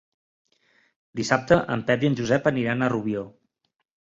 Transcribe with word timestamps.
Dissabte 1.19 1.57
en 1.75 1.83
Pep 1.91 2.07
i 2.07 2.11
en 2.13 2.17
Josep 2.21 2.49
aniran 2.53 2.81
a 2.81 2.89
Rubió. 2.97 3.29